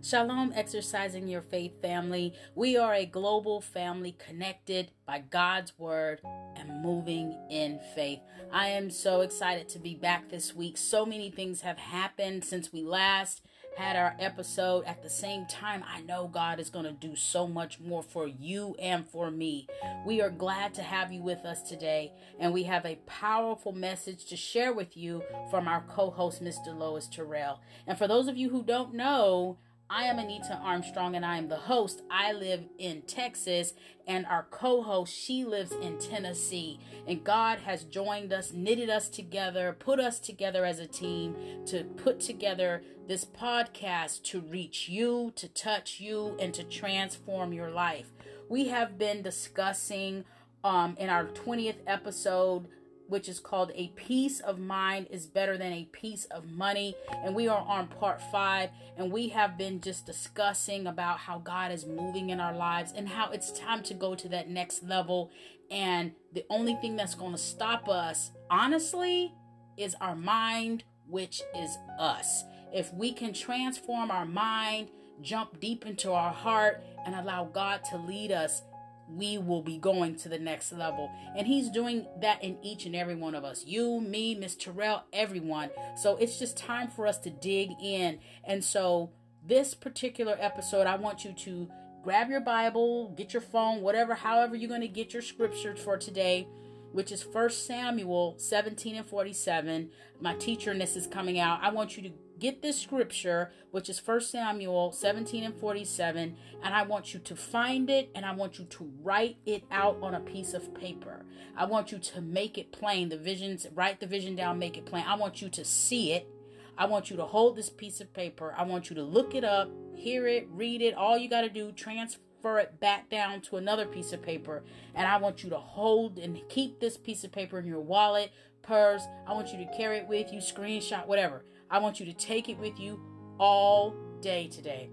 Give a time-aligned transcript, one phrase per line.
[0.00, 2.32] Shalom, exercising your faith family.
[2.54, 6.20] We are a global family connected by God's word
[6.54, 8.20] and moving in faith.
[8.52, 10.76] I am so excited to be back this week.
[10.76, 13.42] So many things have happened since we last
[13.78, 17.46] had our episode at the same time, I know God is going to do so
[17.46, 19.68] much more for you and for me.
[20.04, 24.24] We are glad to have you with us today, and we have a powerful message
[24.26, 26.58] to share with you from our co host, Ms.
[26.66, 27.60] Deloise Terrell.
[27.86, 29.58] And for those of you who don't know,
[29.90, 32.02] I am Anita Armstrong and I am the host.
[32.10, 33.72] I live in Texas
[34.06, 36.78] and our co host, she lives in Tennessee.
[37.06, 41.34] And God has joined us, knitted us together, put us together as a team
[41.66, 47.70] to put together this podcast to reach you, to touch you, and to transform your
[47.70, 48.12] life.
[48.46, 50.26] We have been discussing
[50.64, 52.68] um, in our 20th episode
[53.08, 56.94] which is called A Peace of Mind is Better Than a Piece of Money.
[57.24, 61.72] And we are on part five, and we have been just discussing about how God
[61.72, 65.30] is moving in our lives and how it's time to go to that next level.
[65.70, 69.34] And the only thing that's going to stop us, honestly,
[69.76, 72.44] is our mind, which is us.
[72.72, 74.88] If we can transform our mind,
[75.22, 78.62] jump deep into our heart, and allow God to lead us
[79.08, 81.10] we will be going to the next level.
[81.36, 83.64] And he's doing that in each and every one of us.
[83.66, 85.70] You, me, Miss Terrell, everyone.
[85.96, 88.18] So it's just time for us to dig in.
[88.44, 89.10] And so
[89.46, 91.68] this particular episode, I want you to
[92.02, 95.96] grab your Bible, get your phone, whatever, however you're going to get your scriptures for
[95.96, 96.46] today
[96.92, 99.90] which is First Samuel 17 and 47.
[100.20, 101.60] My teacher, this is coming out.
[101.62, 106.74] I want you to get this scripture, which is First Samuel 17 and 47, and
[106.74, 110.14] I want you to find it and I want you to write it out on
[110.14, 111.24] a piece of paper.
[111.56, 113.08] I want you to make it plain.
[113.08, 115.04] The visions, write the vision down, make it plain.
[115.06, 116.28] I want you to see it.
[116.76, 118.54] I want you to hold this piece of paper.
[118.56, 120.94] I want you to look it up, hear it, read it.
[120.94, 124.62] All you got to do, transfer it back down to another piece of paper.
[124.94, 128.30] And I want you to hold and keep this piece of paper in your wallet,
[128.62, 129.02] purse.
[129.26, 131.42] I want you to carry it with you, screenshot, whatever.
[131.70, 133.00] I want you to take it with you
[133.38, 134.90] all day today.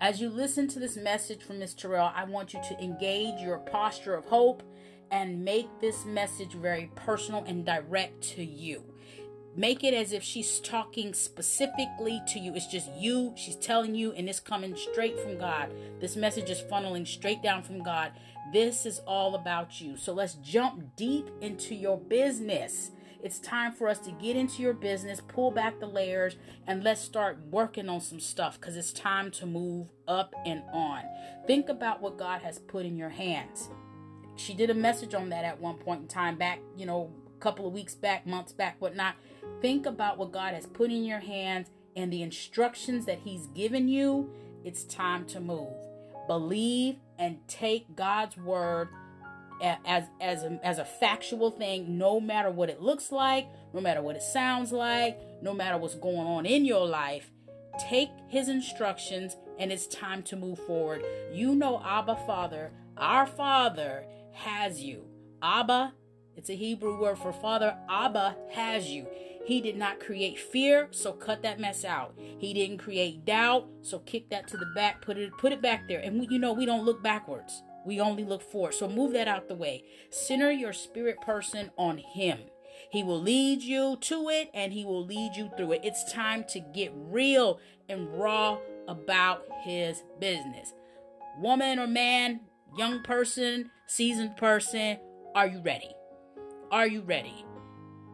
[0.00, 1.74] As you listen to this message from Ms.
[1.74, 4.62] Terrell, I want you to engage your posture of hope
[5.10, 8.84] and make this message very personal and direct to you.
[9.56, 12.54] Make it as if she's talking specifically to you.
[12.54, 13.32] It's just you.
[13.36, 15.74] She's telling you, and it's coming straight from God.
[16.00, 18.12] This message is funneling straight down from God.
[18.52, 19.96] This is all about you.
[19.96, 22.92] So let's jump deep into your business.
[23.22, 26.36] It's time for us to get into your business, pull back the layers,
[26.66, 31.02] and let's start working on some stuff because it's time to move up and on.
[31.46, 33.70] Think about what God has put in your hands.
[34.36, 37.40] She did a message on that at one point in time back, you know, a
[37.40, 39.16] couple of weeks back, months back, whatnot.
[39.60, 43.88] Think about what God has put in your hands and the instructions that He's given
[43.88, 44.30] you.
[44.64, 45.72] It's time to move.
[46.28, 48.90] Believe and take God's word
[49.62, 54.02] as as a, as a factual thing no matter what it looks like no matter
[54.02, 57.30] what it sounds like no matter what's going on in your life
[57.88, 64.04] take his instructions and it's time to move forward you know abba father our father
[64.32, 65.04] has you
[65.42, 65.92] abba
[66.36, 69.06] it's a hebrew word for father abba has you
[69.48, 72.12] he did not create fear, so cut that mess out.
[72.18, 75.88] He didn't create doubt, so kick that to the back, put it put it back
[75.88, 76.00] there.
[76.00, 77.62] And we, you know, we don't look backwards.
[77.88, 78.74] We only look forward.
[78.74, 79.82] So move that out the way.
[80.10, 82.38] Center your spirit person on him.
[82.90, 85.80] He will lead you to it and he will lead you through it.
[85.82, 90.74] It's time to get real and raw about his business.
[91.38, 92.40] Woman or man,
[92.76, 94.98] young person, seasoned person,
[95.34, 95.94] are you ready?
[96.70, 97.46] Are you ready?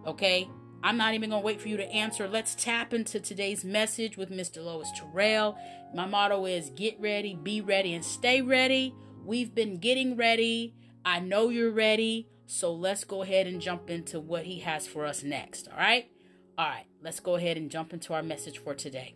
[0.06, 0.48] Okay?
[0.84, 2.28] I'm not even going to wait for you to answer.
[2.28, 4.50] Let's tap into today's message with Ms.
[4.50, 5.58] Deloise Terrell.
[5.92, 8.94] My motto is get ready, be ready, and stay ready.
[9.24, 10.74] We've been getting ready.
[11.04, 12.28] I know you're ready.
[12.46, 15.68] So let's go ahead and jump into what he has for us next.
[15.68, 16.10] All right?
[16.56, 19.14] All right, let's go ahead and jump into our message for today.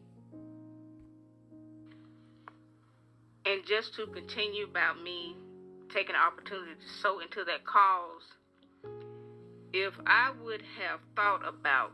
[3.47, 5.37] And just to continue about me
[5.95, 8.23] taking the opportunity to sow into that cause
[9.73, 11.93] if I would have thought about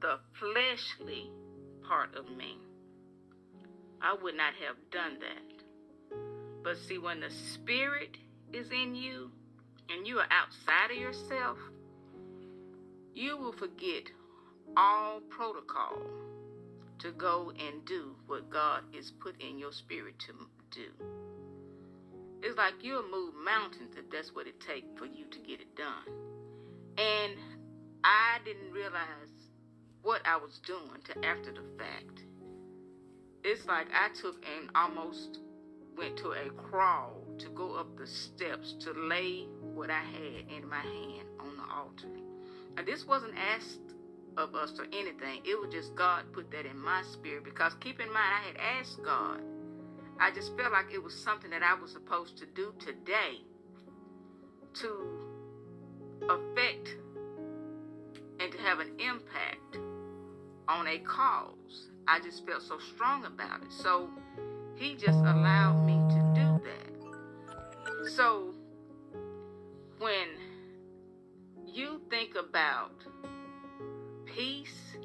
[0.00, 1.30] the fleshly
[1.86, 2.56] part of me,
[4.00, 5.59] I would not have done that.
[6.62, 8.16] But see, when the spirit
[8.52, 9.30] is in you
[9.88, 11.58] and you are outside of yourself,
[13.14, 14.04] you will forget
[14.76, 15.98] all protocol
[16.98, 20.32] to go and do what God is put in your spirit to
[20.70, 20.86] do.
[22.42, 25.76] It's like you'll move mountains if that's what it takes for you to get it
[25.76, 26.06] done.
[26.98, 27.32] And
[28.04, 29.30] I didn't realize
[30.02, 32.22] what I was doing to after the fact.
[33.44, 35.38] It's like I took and almost
[36.00, 40.66] went to a crawl to go up the steps to lay what I had in
[40.66, 42.08] my hand on the altar.
[42.78, 43.80] And this wasn't asked
[44.38, 45.42] of us or anything.
[45.44, 48.78] It was just God put that in my spirit because keep in mind I had
[48.80, 49.42] asked God.
[50.18, 53.42] I just felt like it was something that I was supposed to do today
[54.74, 54.88] to
[56.30, 56.96] affect
[58.38, 59.76] and to have an impact
[60.66, 61.90] on a cause.
[62.08, 63.72] I just felt so strong about it.
[63.72, 64.08] So
[64.80, 68.10] he just allowed me to do that.
[68.16, 68.54] So
[69.98, 70.26] when
[71.66, 72.92] you think about
[74.24, 74.96] peace,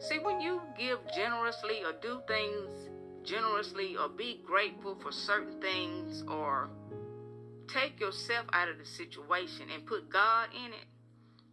[0.00, 2.90] see, when you give generously or do things
[3.22, 6.68] generously or be grateful for certain things or
[7.68, 10.86] take yourself out of the situation and put God in it,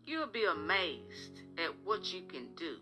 [0.04, 2.77] you'll be amazed at what you can do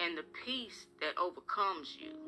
[0.00, 2.21] and the peace that overcomes you.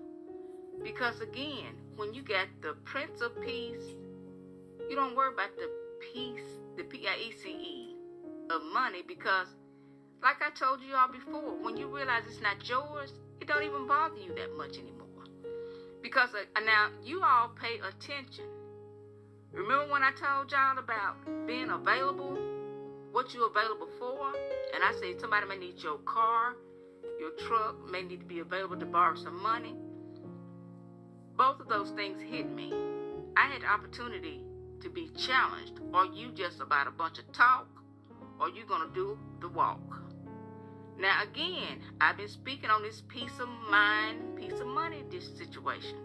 [0.85, 3.97] Because again, when you got the Prince of Peace,
[4.91, 5.71] you don't worry about the
[6.13, 6.45] peace,
[6.77, 7.97] the P I E C E
[8.51, 9.49] of money because
[10.23, 13.87] like I told you all before, when you realize it's not yours, it don't even
[13.87, 15.25] bother you that much anymore.
[16.03, 18.45] Because uh, now you all pay attention.
[19.53, 21.17] Remember when I told y'all about
[21.47, 22.39] being available,
[23.13, 24.33] what you're available for?
[24.75, 26.55] And I said somebody may need your car,
[27.19, 29.75] your truck, may need to be available to borrow some money.
[31.37, 32.73] Both of those things hit me.
[33.37, 34.43] I had the opportunity
[34.81, 35.81] to be challenged.
[35.93, 37.67] Are you just about a bunch of talk?
[38.39, 40.03] Or are you gonna do the walk?
[40.99, 45.99] Now again, I've been speaking on this peace of mind, peace of money this situation.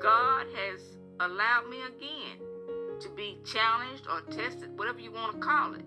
[0.00, 0.80] God has
[1.20, 2.38] allowed me again
[3.00, 5.84] to be challenged or tested, whatever you want to call it.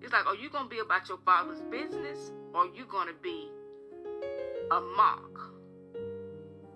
[0.00, 3.08] It's like, are you going to be about your father's business or are you going
[3.08, 3.48] to be
[4.70, 5.52] a mock?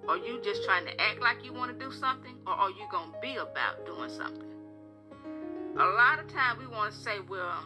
[0.09, 2.87] Are you just trying to act like you want to do something or are you
[2.91, 4.47] going to be about doing something?
[5.79, 7.65] A lot of times we want to say, well,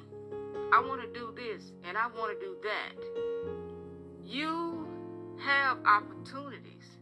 [0.72, 2.94] I want to do this and I want to do that.
[4.24, 4.88] You
[5.44, 6.96] have opportunities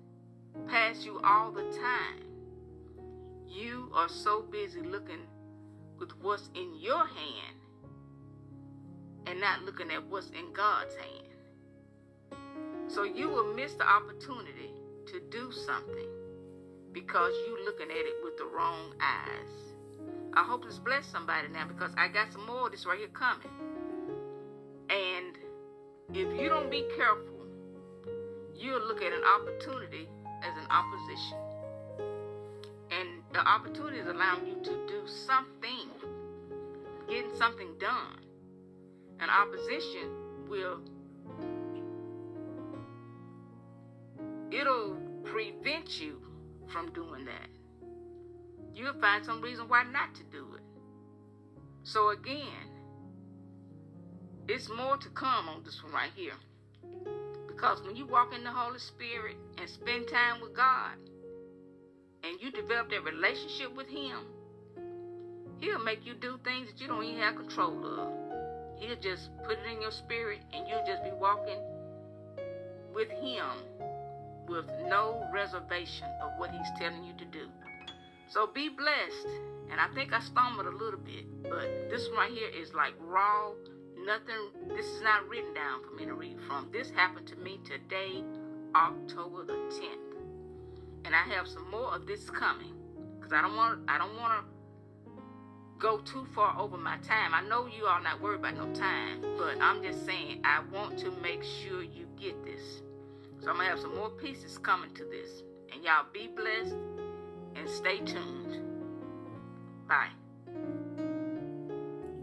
[0.66, 2.24] pass you all the time.
[3.46, 5.20] You are so busy looking
[5.98, 7.56] with what's in your hand
[9.26, 11.28] and not looking at what's in God's hand.
[12.88, 14.70] So you will miss the opportunity
[15.12, 16.08] to do something
[16.92, 19.68] because you're looking at it with the wrong eyes.
[20.34, 23.08] I hope this bless somebody now because I got some more of this right here
[23.08, 23.48] coming.
[24.90, 25.36] And
[26.10, 27.46] if you don't be careful,
[28.54, 30.08] you'll look at an opportunity
[30.42, 31.38] as an opposition.
[32.90, 35.88] And the opportunity is allowing you to do something,
[37.08, 38.20] getting something done.
[39.20, 40.10] An opposition
[40.48, 40.80] will
[44.50, 46.20] it'll prevent you
[46.72, 47.48] from doing that.
[48.74, 50.62] You'll find some reason why not to do it.
[51.82, 52.68] So again,
[54.46, 56.34] it's more to come on this one right here.
[57.46, 60.96] Because when you walk in the Holy Spirit and spend time with God,
[62.22, 64.18] and you develop that relationship with Him,
[65.60, 68.12] He'll make you do things that you don't even have control of.
[68.78, 71.58] He'll just put it in your spirit, and you'll just be walking
[72.94, 73.44] with Him
[74.48, 77.48] with no reservation of what He's telling you to do.
[78.28, 79.28] So be blessed.
[79.70, 82.94] And I think I stumbled a little bit, but this one right here is like
[83.00, 83.50] raw
[84.08, 86.68] nothing, this is not written down for me to read from.
[86.72, 88.24] This happened to me today,
[88.74, 90.16] October the 10th.
[91.04, 92.74] And I have some more of this coming
[93.16, 95.12] because I don't want I don't want to
[95.78, 97.34] go too far over my time.
[97.34, 100.98] I know you are not worried about no time, but I'm just saying I want
[101.00, 102.82] to make sure you get this.
[103.40, 105.42] So I'm gonna have some more pieces coming to this.
[105.72, 106.76] And y'all be blessed
[107.54, 108.62] and stay tuned.
[109.88, 110.08] Bye.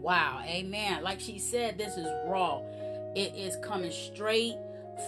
[0.00, 1.02] Wow, amen.
[1.02, 2.60] Like she said, this is raw.
[3.16, 4.56] It is coming straight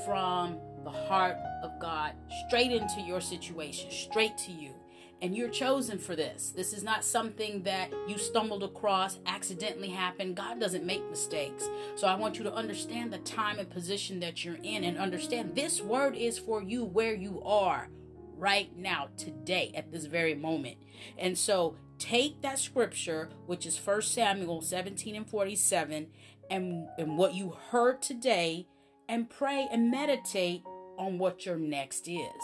[0.05, 2.15] from the heart of God,
[2.47, 4.71] straight into your situation, straight to you.
[5.21, 6.53] And you're chosen for this.
[6.55, 10.37] This is not something that you stumbled across, accidentally happened.
[10.37, 11.69] God doesn't make mistakes.
[11.97, 15.57] So I want you to understand the time and position that you're in and understand
[15.57, 17.89] this word is for you where you are
[18.37, 20.77] right now, today, at this very moment.
[21.19, 26.07] And so take that scripture, which is 1 Samuel 17 and 47,
[26.51, 28.69] and, and what you heard today,
[29.09, 30.63] and pray and meditate
[30.97, 32.43] on what your next is.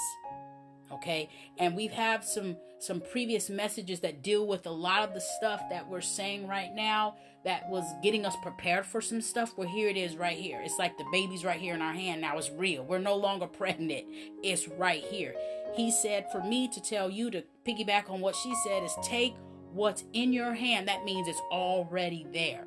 [0.94, 1.28] Okay?
[1.58, 5.62] And we've had some some previous messages that deal with a lot of the stuff
[5.70, 9.54] that we're saying right now that was getting us prepared for some stuff.
[9.56, 10.60] Well, here it is right here.
[10.62, 12.20] It's like the baby's right here in our hand.
[12.20, 12.84] Now it's real.
[12.84, 14.04] We're no longer pregnant.
[14.42, 15.34] It's right here.
[15.74, 19.34] He said for me to tell you to piggyback on what she said is take
[19.72, 20.88] what's in your hand.
[20.88, 22.66] That means it's already there.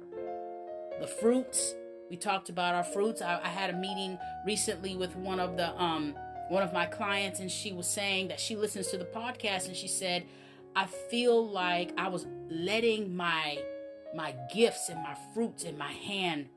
[1.00, 1.76] The fruits,
[2.10, 3.22] we talked about our fruits.
[3.22, 6.16] I, I had a meeting recently with one of the um
[6.50, 9.76] one of my clients and she was saying that she listens to the podcast and
[9.76, 10.26] she said
[10.76, 13.58] i feel like i was letting my
[14.16, 16.48] my gifts and my fruits in my hand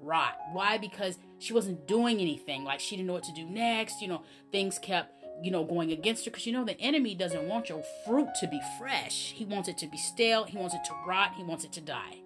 [0.00, 0.36] rot.
[0.52, 0.78] Why?
[0.78, 2.64] Because she wasn't doing anything.
[2.64, 5.92] Like she didn't know what to do next you know things kept you know going
[5.92, 9.32] against her because you know the enemy doesn't want your fruit to be fresh.
[9.34, 10.44] He wants it to be stale.
[10.44, 11.34] He wants it to rot.
[11.36, 12.18] He wants it to die.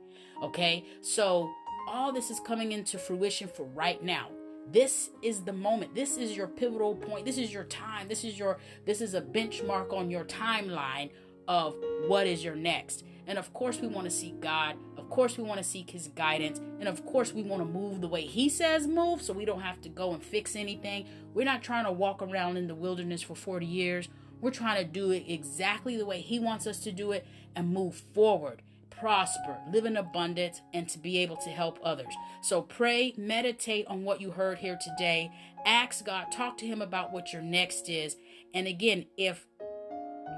[0.42, 0.84] Okay?
[1.00, 1.50] So
[1.88, 4.28] all this is coming into fruition for right now
[4.70, 5.94] this is the moment.
[5.94, 7.26] This is your pivotal point.
[7.26, 8.08] This is your time.
[8.08, 11.10] This is your this is a benchmark on your timeline
[11.48, 11.74] of
[12.06, 13.04] what is your next.
[13.26, 14.76] And of course we want to seek god.
[14.96, 16.60] Of course we want to seek his guidance.
[16.80, 19.60] And of course we want to move the way he says move so we don't
[19.60, 21.06] have to go and fix anything.
[21.34, 24.08] We're not trying to walk around in the wilderness for 40 years.
[24.40, 27.68] We're trying to do it exactly the way he wants us to do it and
[27.68, 28.62] move forward
[29.02, 32.14] prosper, live in abundance, and to be able to help others.
[32.40, 35.32] So pray, meditate on what you heard here today.
[35.66, 38.14] Ask God, talk to Him about what your next is.
[38.54, 39.44] And again, if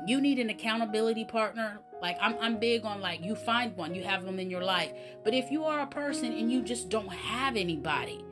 [0.07, 4.03] you need an accountability partner, like I'm, I'm big on like you find one, you
[4.03, 4.93] have them in your life.
[5.25, 8.25] But if you are a person and you just don't have anybody,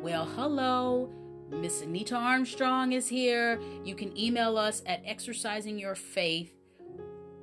[0.00, 1.12] well, hello.
[1.50, 3.60] Miss Anita Armstrong is here.
[3.84, 6.52] You can email us at exercising your faith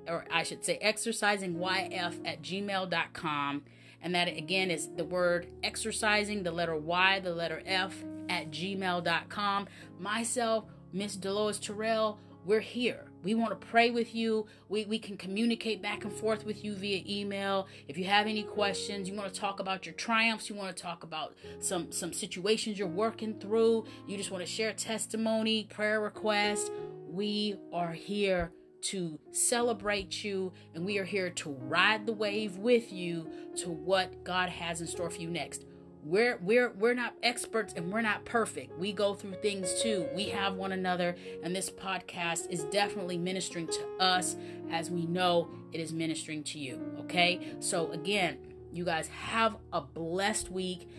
[0.07, 3.63] or I should say exercisingyf at gmail.com.
[4.01, 7.95] And that again is the word exercising, the letter Y, the letter F
[8.29, 9.67] at gmail.com.
[9.99, 13.05] Myself, Miss Deloise Terrell, we're here.
[13.23, 14.45] We want to pray with you.
[14.67, 17.67] We, we can communicate back and forth with you via email.
[17.87, 20.83] If you have any questions, you want to talk about your triumphs, you want to
[20.83, 26.01] talk about some, some situations you're working through, you just want to share testimony, prayer
[26.01, 26.69] request,
[27.09, 28.51] we are here
[28.83, 34.23] to celebrate you, and we are here to ride the wave with you to what
[34.23, 35.65] God has in store for you next.
[36.05, 38.77] We're we're we're not experts and we're not perfect.
[38.77, 40.07] We go through things too.
[40.13, 44.35] We have one another, and this podcast is definitely ministering to us
[44.69, 46.81] as we know it is ministering to you.
[46.99, 48.37] Okay, so again,
[48.73, 50.89] you guys have a blessed week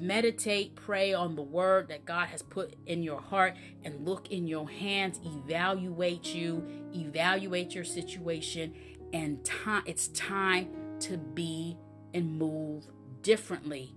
[0.00, 3.54] meditate, pray on the word that God has put in your heart,
[3.84, 6.64] and look in your hands, evaluate you,
[6.94, 8.74] evaluate your situation,
[9.12, 10.68] and time it's time
[11.00, 11.76] to be
[12.14, 12.86] and move
[13.22, 13.94] differently,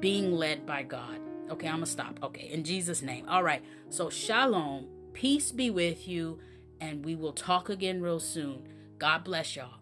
[0.00, 1.20] being led by God.
[1.50, 2.18] Okay, I'm gonna stop.
[2.22, 3.28] Okay, in Jesus' name.
[3.28, 6.38] All right, so shalom, peace be with you,
[6.80, 8.66] and we will talk again real soon.
[8.98, 9.81] God bless y'all.